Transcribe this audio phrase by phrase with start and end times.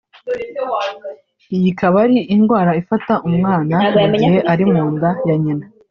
[1.55, 5.65] iyi ikaba ari indwara ifata umwana mu gihe ari mu nda ya nyina